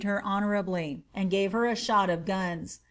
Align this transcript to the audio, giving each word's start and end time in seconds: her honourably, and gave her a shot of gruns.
her 0.03 0.25
honourably, 0.25 1.03
and 1.13 1.29
gave 1.29 1.51
her 1.51 1.67
a 1.67 1.75
shot 1.75 2.09
of 2.09 2.25
gruns. 2.25 2.79